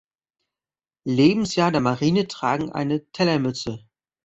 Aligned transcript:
Lebensjahr 1.05 1.71
der 1.71 1.79
Marine 1.81 2.27
tragen 2.27 2.71
eine 2.71 3.05
Tellermütze. 3.11 3.85